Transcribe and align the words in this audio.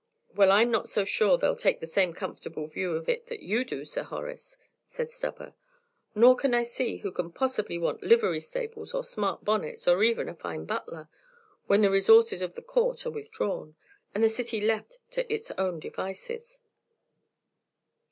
"Well, 0.33 0.49
I 0.51 0.63
'm 0.63 0.71
not 0.71 0.89
so 0.89 1.05
sure 1.05 1.37
they 1.37 1.45
'll 1.47 1.55
take 1.55 1.79
the 1.79 1.85
same 1.85 2.11
comfortable 2.13 2.65
view 2.65 2.95
of 2.95 3.07
it 3.07 3.27
that 3.27 3.41
you 3.43 3.63
do, 3.63 3.85
Sir 3.85 4.01
Horace," 4.01 4.57
said 4.89 5.11
Stubber; 5.11 5.53
"nor 6.15 6.35
can 6.35 6.55
I 6.55 6.63
see 6.63 6.97
who 6.97 7.11
can 7.11 7.31
possibly 7.31 7.77
want 7.77 8.01
livery 8.01 8.39
stables, 8.39 8.95
or 8.95 9.03
smart 9.03 9.45
bonnets, 9.45 9.87
or 9.87 10.01
even 10.01 10.27
a 10.27 10.33
fine 10.33 10.65
butler, 10.65 11.07
when 11.67 11.81
the 11.81 11.91
resources 11.91 12.41
of 12.41 12.55
the 12.55 12.63
Court 12.63 13.05
are 13.05 13.11
withdrawn, 13.11 13.75
and 14.15 14.23
the 14.23 14.29
city 14.29 14.59
left 14.59 14.97
to 15.11 15.31
its 15.31 15.51
own 15.51 15.79
devices." 15.79 16.61